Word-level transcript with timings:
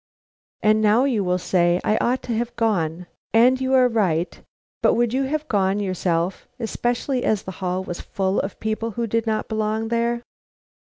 And 0.63 0.81
now, 0.81 1.03
you 1.03 1.23
will 1.23 1.37
say, 1.37 1.79
I 1.83 1.95
ought 1.97 2.23
to 2.23 2.33
have 2.35 2.55
gone. 2.55 3.05
And 3.35 3.61
you 3.61 3.75
are 3.75 3.87
right, 3.87 4.41
but 4.81 4.95
would 4.95 5.13
you 5.13 5.25
have 5.25 5.47
gone 5.47 5.79
yourself, 5.79 6.47
especially 6.59 7.23
as 7.23 7.43
the 7.43 7.51
hall 7.61 7.83
was 7.83 8.01
full 8.01 8.39
of 8.39 8.59
people 8.59 8.89
who 8.97 9.05
did 9.05 9.27
not 9.27 9.47
belong 9.47 9.89
there? 9.89 10.23